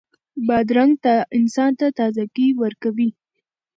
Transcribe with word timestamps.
بادرنګ 0.47 0.93
انسان 1.37 1.71
ته 1.79 1.87
تازهګۍ 1.97 2.49
ورکوي. 2.61 3.09